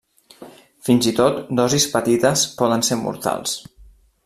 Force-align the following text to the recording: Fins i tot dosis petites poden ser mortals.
Fins 0.87 1.09
i 1.11 1.13
tot 1.19 1.37
dosis 1.59 1.85
petites 1.93 2.47
poden 2.63 2.87
ser 2.91 3.01
mortals. 3.05 3.57